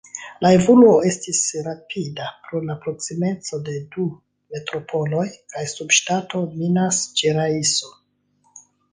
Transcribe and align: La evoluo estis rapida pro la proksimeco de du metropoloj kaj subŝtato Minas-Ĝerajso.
La 0.43 0.49
evoluo 0.59 0.93
estis 1.07 1.39
rapida 1.65 2.29
pro 2.45 2.61
la 2.69 2.75
proksimeco 2.85 3.59
de 3.67 3.75
du 3.95 4.05
metropoloj 4.55 5.25
kaj 5.53 5.61
subŝtato 5.73 6.41
Minas-Ĝerajso. 6.63 7.93